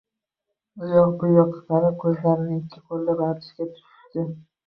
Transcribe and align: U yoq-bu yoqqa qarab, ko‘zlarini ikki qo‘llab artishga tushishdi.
U 0.79 0.85
yoq-bu 0.93 1.27
yoqqa 1.33 1.59
qarab, 1.67 1.97
ko‘zlarini 2.05 2.57
ikki 2.61 2.81
qo‘llab 2.93 3.21
artishga 3.29 3.69
tushishdi. 3.75 4.27